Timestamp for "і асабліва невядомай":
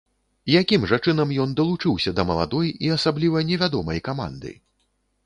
2.87-4.03